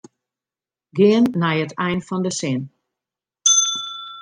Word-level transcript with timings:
Gean 0.99 1.23
nei 1.41 1.57
it 1.65 1.73
ein 1.85 1.99
fan 2.07 2.23
de 2.25 2.33
sin. 2.39 2.59